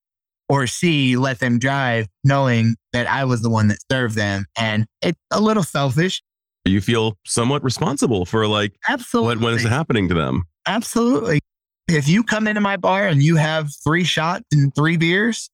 [0.48, 4.46] or C, let them drive knowing that I was the one that served them.
[4.56, 6.22] And it's a little selfish.
[6.64, 10.44] You feel somewhat responsible for like absolutely what, what is happening to them.
[10.66, 11.40] Absolutely.
[11.88, 15.50] If you come into my bar and you have three shots and three beers,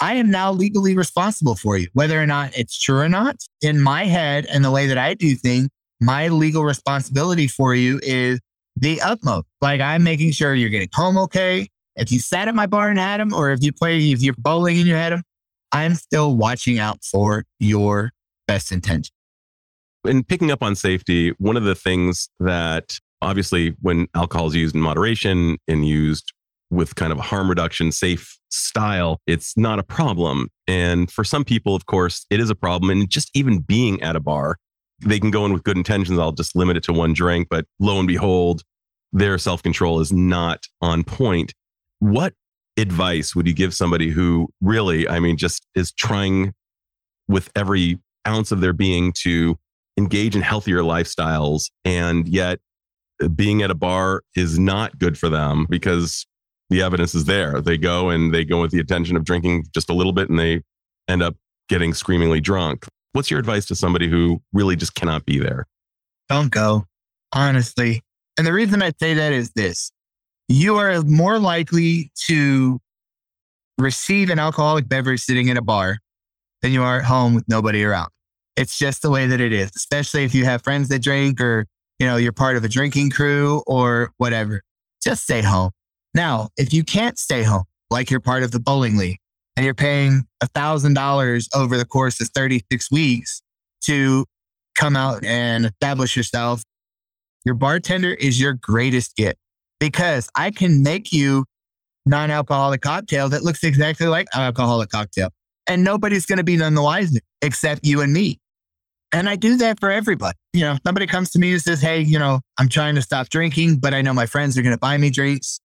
[0.00, 3.36] I am now legally responsible for you, whether or not it's true or not.
[3.60, 5.68] In my head and the way that I do things,
[6.00, 8.40] my legal responsibility for you is
[8.74, 9.46] the utmost.
[9.60, 11.68] Like I'm making sure you're getting home okay.
[11.96, 14.34] If you sat at my bar and had them, or if you play, if you're
[14.38, 15.22] bowling and you had them,
[15.72, 18.12] I'm still watching out for your
[18.46, 19.12] best intention.
[20.04, 24.74] In picking up on safety, one of the things that obviously when alcohol is used
[24.74, 26.32] in moderation and used
[26.70, 30.48] with kind of a harm reduction, safe style, it's not a problem.
[30.66, 32.90] And for some people, of course, it is a problem.
[32.90, 34.56] And just even being at a bar,
[35.04, 36.18] they can go in with good intentions.
[36.18, 38.62] I'll just limit it to one drink, but lo and behold,
[39.12, 41.52] their self control is not on point.
[42.02, 42.34] What
[42.76, 46.52] advice would you give somebody who really, I mean, just is trying
[47.28, 49.56] with every ounce of their being to
[49.96, 52.58] engage in healthier lifestyles and yet
[53.22, 56.26] uh, being at a bar is not good for them because
[56.70, 57.60] the evidence is there.
[57.60, 60.40] They go and they go with the intention of drinking just a little bit and
[60.40, 60.62] they
[61.06, 61.36] end up
[61.68, 62.84] getting screamingly drunk.
[63.12, 65.68] What's your advice to somebody who really just cannot be there?
[66.28, 66.84] Don't go,
[67.32, 68.02] honestly.
[68.36, 69.92] And the reason I say that is this
[70.52, 72.78] you are more likely to
[73.78, 75.98] receive an alcoholic beverage sitting in a bar
[76.60, 78.10] than you are at home with nobody around.
[78.56, 81.66] It's just the way that it is, especially if you have friends that drink or,
[81.98, 84.60] you know, you're part of a drinking crew or whatever.
[85.02, 85.70] Just stay home.
[86.14, 89.18] Now, if you can't stay home, like you're part of the bowling league
[89.56, 93.40] and you're paying a thousand dollars over the course of 36 weeks
[93.84, 94.26] to
[94.74, 96.62] come out and establish yourself,
[97.44, 99.38] your bartender is your greatest gift
[99.82, 101.44] because I can make you
[102.06, 105.30] non-alcoholic cocktail that looks exactly like an alcoholic cocktail.
[105.66, 108.38] And nobody's going to be none the wiser except you and me.
[109.10, 110.38] And I do that for everybody.
[110.52, 113.28] You know, somebody comes to me and says, Hey, you know, I'm trying to stop
[113.28, 115.58] drinking, but I know my friends are going to buy me drinks.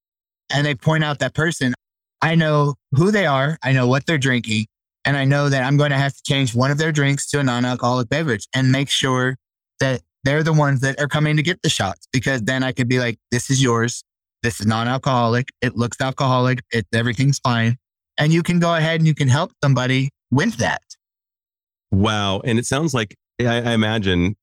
[0.48, 1.74] And they point out that person.
[2.22, 3.59] I know who they are.
[3.62, 4.64] I know what they're drinking.
[5.05, 7.40] And I know that I'm going to have to change one of their drinks to
[7.40, 9.37] a non alcoholic beverage and make sure
[9.79, 12.88] that they're the ones that are coming to get the shots because then I could
[12.88, 14.02] be like, this is yours.
[14.47, 15.49] This is non alcoholic.
[15.61, 16.61] It looks alcoholic.
[16.70, 17.78] It, everything's fine.
[18.16, 20.82] And you can go ahead and you can help somebody with that.
[21.90, 22.42] Wow.
[22.44, 24.36] And it sounds like I, I imagine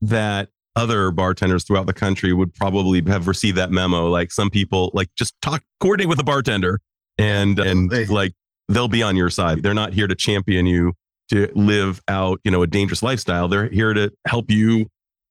[0.00, 4.08] that other bartenders throughout the country would probably have received that memo.
[4.08, 6.80] Like some people, like just talk, coordinate with a bartender
[7.18, 8.32] and, and like
[8.70, 9.62] they'll be on your side.
[9.62, 10.94] They're not here to champion you
[11.28, 13.48] to live out, you know, a dangerous lifestyle.
[13.48, 14.86] They're here to help you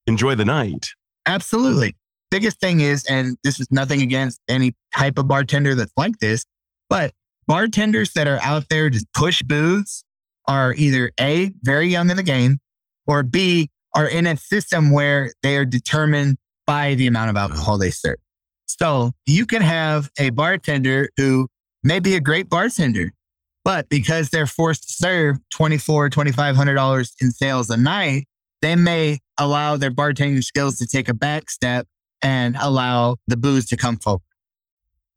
[0.05, 0.89] enjoy the night.
[1.25, 1.95] Absolutely.
[2.31, 6.45] Biggest thing is, and this is nothing against any type of bartender that's like this,
[6.89, 7.13] but
[7.45, 10.05] bartenders that are out there to push booze
[10.47, 12.59] are either A, very young in the game,
[13.05, 17.77] or B, are in a system where they are determined by the amount of alcohol
[17.77, 18.15] they serve.
[18.65, 21.49] So you can have a bartender who
[21.83, 23.11] may be a great bartender,
[23.65, 28.27] but because they're forced to serve $24, $2,500 in sales a night,
[28.61, 31.87] they may allow their bartending skills to take a back step
[32.21, 34.21] and allow the booze to come forward.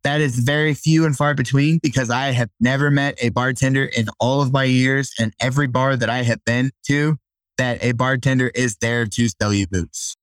[0.05, 4.09] That is very few and far between because I have never met a bartender in
[4.20, 7.16] all of my years and every bar that I have been to
[7.57, 10.16] that a bartender is there to sell you booze.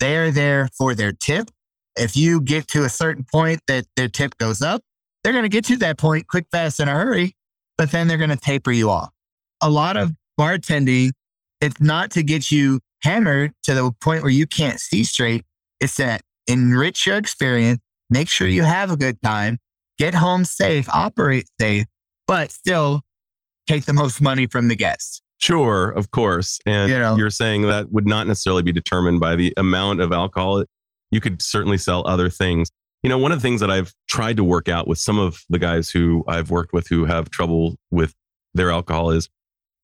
[0.00, 1.50] They are there for their tip.
[1.96, 4.82] If you get to a certain point that their tip goes up,
[5.22, 7.34] they're going to get to that point quick, fast, in a hurry,
[7.76, 9.10] but then they're going to taper you off.
[9.60, 11.10] A lot of bartending,
[11.60, 15.44] it's not to get you hammered to the point where you can't see straight.
[15.80, 19.58] It's to enrich your experience, make sure you have a good time,
[19.98, 21.86] get home safe, operate safe,
[22.26, 23.02] but still
[23.66, 25.20] take the most money from the guests.
[25.38, 26.58] Sure, of course.
[26.66, 27.16] And You know.
[27.16, 30.64] you're saying that would not necessarily be determined by the amount of alcohol.
[31.10, 32.70] You could certainly sell other things.
[33.02, 35.44] You know, one of the things that I've tried to work out with some of
[35.48, 38.14] the guys who I've worked with who have trouble with
[38.54, 39.28] their alcohol is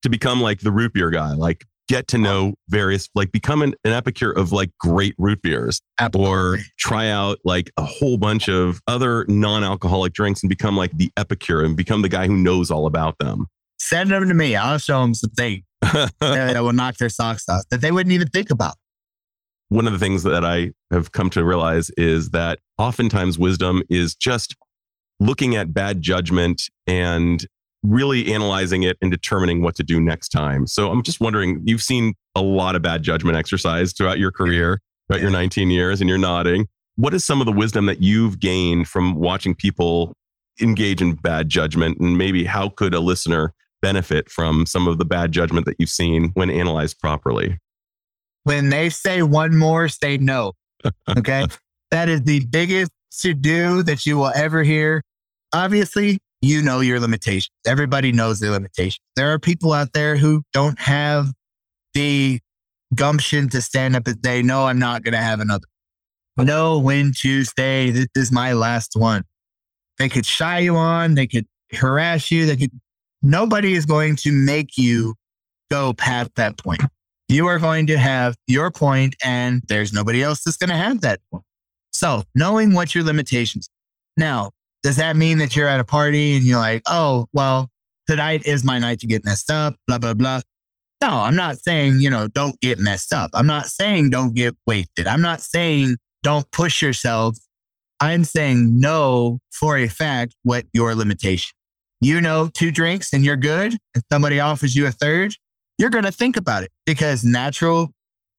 [0.02, 3.74] to become like the root beer guy, like get to know various, like become an,
[3.84, 5.80] an epicure of like great root beers
[6.14, 11.10] or try out like a whole bunch of other non-alcoholic drinks and become like the
[11.16, 13.46] epicure and become the guy who knows all about them.
[13.78, 14.56] Send them to me.
[14.56, 18.28] I'll show them some things that will knock their socks off that they wouldn't even
[18.28, 18.76] think about.
[19.68, 24.14] one of the things that I have come to realize is that oftentimes wisdom is
[24.14, 24.56] just
[25.20, 27.46] looking at bad judgment and
[27.84, 30.66] really analyzing it and determining what to do next time.
[30.66, 34.80] So I'm just wondering, you've seen a lot of bad judgment exercise throughout your career,
[35.06, 36.66] throughout your 19 years, and you're nodding.
[36.96, 40.14] What is some of the wisdom that you've gained from watching people
[40.60, 41.98] engage in bad judgment?
[42.00, 45.90] And maybe how could a listener benefit from some of the bad judgment that you've
[45.90, 47.58] seen when analyzed properly?
[48.44, 50.52] When they say one more, say no.
[51.08, 51.46] Okay.
[51.90, 55.02] that is the biggest to do that you will ever hear.
[55.52, 57.50] Obviously, you know your limitations.
[57.66, 59.00] Everybody knows their limitations.
[59.16, 61.32] There are people out there who don't have
[61.94, 62.40] the
[62.94, 65.66] gumption to stand up and say, no, I'm not going to have another.
[66.36, 69.22] Know when to say, this is my last one.
[69.98, 71.14] They could shy you on.
[71.14, 72.46] They could harass you.
[72.46, 72.72] They could,
[73.22, 75.14] nobody is going to make you
[75.70, 76.82] go past that point.
[77.28, 81.00] You are going to have your point and there's nobody else that's going to have
[81.02, 81.44] that point.
[81.92, 83.68] So knowing what your limitations.
[84.16, 84.50] Now,
[84.84, 87.70] does that mean that you're at a party and you're like, oh, well,
[88.06, 90.42] tonight is my night to get messed up, blah, blah, blah.
[91.00, 93.30] No, I'm not saying, you know, don't get messed up.
[93.32, 95.06] I'm not saying don't get wasted.
[95.06, 97.38] I'm not saying don't push yourself.
[97.98, 101.54] I'm saying know for a fact what your limitation.
[102.02, 105.34] You know, two drinks and you're good, and somebody offers you a third,
[105.78, 107.90] you're going to think about it because natural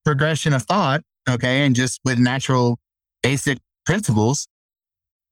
[0.04, 2.78] progression of thought, okay, and just with natural
[3.24, 4.48] basic principles,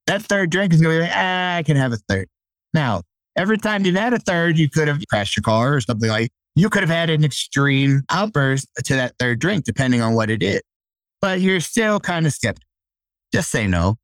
[0.08, 2.28] that third drink is going to be like, ah, I can have a third.
[2.74, 3.04] Now,
[3.38, 6.32] every time you've had a third, you could have crashed your car or something like
[6.56, 10.44] you could have had an extreme outburst to that third drink, depending on what it
[10.44, 10.62] is.
[11.22, 12.68] But you're still kind of skeptical.
[13.34, 13.96] Just say no.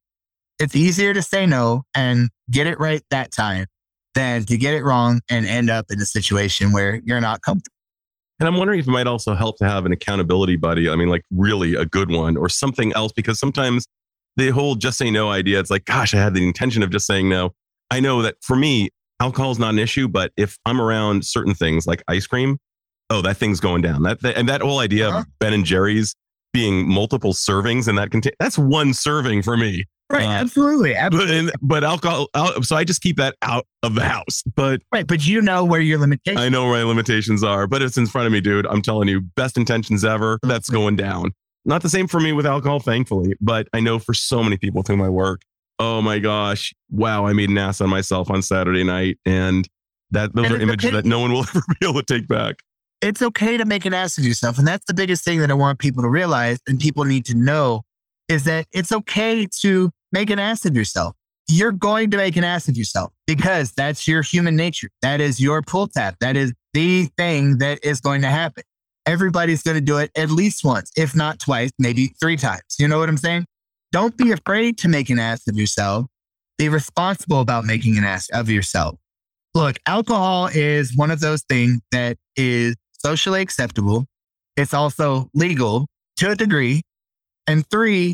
[0.59, 3.65] It's easier to say no and get it right that time
[4.15, 7.75] than to get it wrong and end up in a situation where you're not comfortable.
[8.39, 10.89] And I'm wondering if it might also help to have an accountability buddy.
[10.89, 13.85] I mean, like really a good one or something else, because sometimes
[14.39, 17.05] the whole just say no idea, it's like, gosh, I had the intention of just
[17.05, 17.53] saying no.
[17.91, 21.53] I know that for me, alcohol is not an issue, but if I'm around certain
[21.53, 22.57] things like ice cream,
[23.09, 24.03] oh, that thing's going down.
[24.03, 25.19] That, that- and that whole idea Uh-huh.
[25.19, 26.15] of Ben and Jerry's
[26.53, 29.85] being multiple servings and that contain that's one serving for me.
[30.11, 30.23] Right.
[30.25, 30.95] Uh, absolutely.
[30.95, 31.31] absolutely.
[31.31, 34.41] But and, but alcohol, al- so I just keep that out of the house.
[34.55, 35.05] But Right.
[35.05, 38.07] But you know where your limitations I know where my limitations are, but it's in
[38.07, 38.65] front of me, dude.
[38.65, 40.39] I'm telling you, best intentions ever.
[40.41, 41.33] That's going down.
[41.69, 44.81] Not the same for me with alcohol, thankfully, but I know for so many people
[44.81, 45.43] through my work.
[45.77, 46.73] Oh my gosh.
[46.89, 47.25] Wow.
[47.27, 49.17] I made an ass on myself on Saturday night.
[49.25, 49.69] And
[50.11, 52.27] that those And are images okay- that no one will ever be able to take
[52.27, 52.55] back.
[53.01, 54.57] it's okay to make an ass of yourself.
[54.57, 57.35] And that's the biggest thing that I want people to realize and people need to
[57.35, 57.83] know
[58.27, 61.15] is that it's okay to make an ass of yourself.
[61.47, 64.89] You're going to make an ass of yourself because that's your human nature.
[65.01, 66.15] That is your pull tap.
[66.19, 68.63] That is the thing that is going to happen.
[69.09, 72.75] Everybody's going to do it at least once, if not twice, maybe three times.
[72.77, 73.47] You know what I'm saying?
[73.91, 76.05] Don't be afraid to make an ass of yourself.
[76.59, 78.99] Be responsible about making an ass of yourself.
[79.55, 84.05] Look, alcohol is one of those things that is socially acceptable.
[84.55, 85.87] It's also legal
[86.17, 86.83] to a degree.
[87.47, 88.13] And three,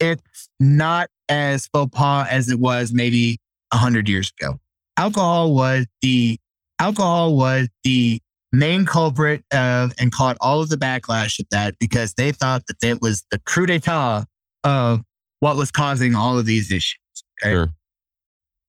[0.00, 3.38] it's not as faux pas as it was maybe
[3.72, 4.60] a hundred years ago.
[4.98, 6.38] Alcohol was the
[6.78, 8.20] alcohol was the
[8.52, 12.82] main culprit of and caught all of the backlash of that because they thought that
[12.82, 14.24] it was the coup d'etat
[14.64, 15.00] of
[15.40, 16.98] what was causing all of these issues.
[17.42, 17.52] Okay.
[17.52, 17.68] Sure.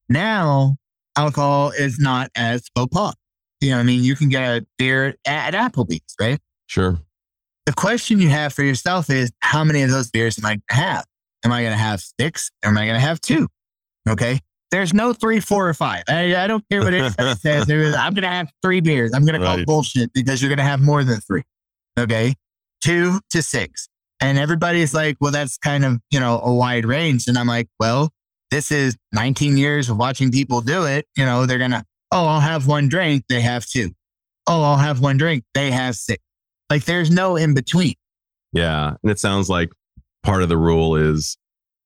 [0.09, 0.77] Now,
[1.15, 3.13] alcohol is not as faux pas.
[3.61, 6.39] You know, what I mean, you can get a beer at, at Applebee's, right?
[6.67, 6.99] Sure.
[7.65, 10.61] The question you have for yourself is how many of those beers am I going
[10.69, 11.05] to have?
[11.43, 13.47] Am I going to have six or am I going to have two?
[14.07, 14.39] Okay.
[14.69, 16.03] There's no three, four, or five.
[16.09, 17.69] I, I don't care what it says.
[17.69, 19.11] I'm going to have three beers.
[19.13, 21.43] I'm going to call bullshit because you're going to have more than three.
[21.97, 22.35] Okay.
[22.81, 23.87] Two to six.
[24.19, 27.27] And everybody's like, well, that's kind of, you know, a wide range.
[27.27, 28.11] And I'm like, well,
[28.51, 31.05] this is 19 years of watching people do it.
[31.15, 33.25] You know, they're going to, oh, I'll have one drink.
[33.29, 33.91] They have two.
[34.47, 35.43] Oh, I'll have one drink.
[35.53, 36.21] They have six.
[36.69, 37.93] Like there's no in between.
[38.53, 38.95] Yeah.
[39.01, 39.69] And it sounds like
[40.23, 41.37] part of the rule is,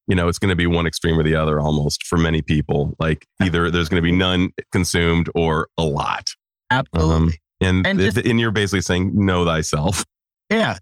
[0.08, 2.96] you know, it's going to be one extreme or the other almost for many people.
[3.00, 6.30] Like either there's going to be none consumed or a lot.
[6.70, 7.14] Absolutely.
[7.16, 10.04] Um, and, And th- just- and you're basically saying, know thyself.
[10.50, 10.78] yeah.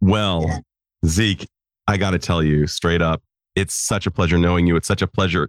[0.00, 0.62] Well,
[1.06, 1.46] Zeke,
[1.86, 3.22] I got to tell you straight up,
[3.54, 4.76] it's such a pleasure knowing you.
[4.76, 5.48] It's such a pleasure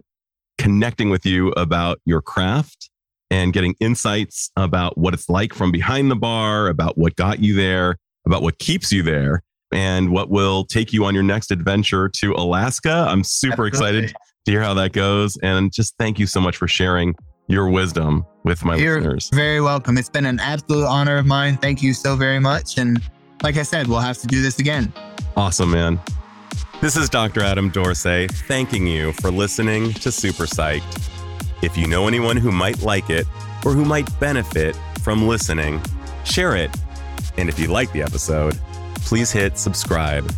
[0.58, 2.90] connecting with you about your craft
[3.30, 7.54] and getting insights about what it's like from behind the bar, about what got you
[7.54, 7.96] there,
[8.26, 9.42] about what keeps you there,
[9.74, 13.06] and what will take you on your next adventure to Alaska.
[13.08, 14.14] I'm super excited
[14.44, 15.36] to hear how that goes.
[15.42, 17.14] And just thank you so much for sharing
[17.48, 19.30] your wisdom with my You're listeners.
[19.34, 19.98] very welcome.
[19.98, 21.56] It's been an absolute honor of mine.
[21.58, 22.78] Thank you so very much.
[22.78, 23.02] And
[23.42, 24.92] like I said, we'll have to do this again.
[25.36, 26.00] Awesome, man.
[26.80, 27.40] This is Dr.
[27.40, 31.10] Adam Dorsey thanking you for listening to Super Psyched.
[31.62, 33.26] If you know anyone who might like it
[33.64, 35.82] or who might benefit from listening,
[36.24, 36.70] share it.
[37.36, 38.58] And if you like the episode,
[39.04, 40.30] please hit subscribe